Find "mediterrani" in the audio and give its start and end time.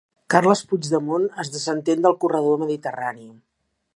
2.65-3.29